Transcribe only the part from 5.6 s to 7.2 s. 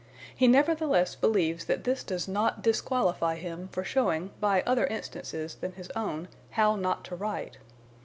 his own how not to